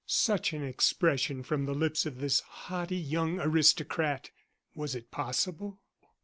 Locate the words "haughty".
2.39-2.97